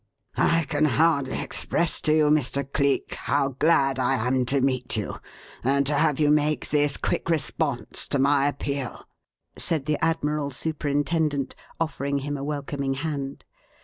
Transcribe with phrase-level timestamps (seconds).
[0.35, 2.63] "I can hardly express to you, Mr.
[2.73, 5.17] Cleek, how glad I am to meet you
[5.63, 9.05] and to have you make this quick response to my appeal,"
[9.59, 13.45] said the Admiral Superintendent, offering him a welcoming hand.